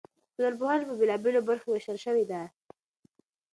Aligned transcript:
ټولنپوهنه 0.35 0.83
په 0.87 0.93
بېلابېلو 0.99 1.45
برخو 1.49 1.67
ویشل 1.69 1.97
شوې 2.05 2.25
ده. 2.31 2.41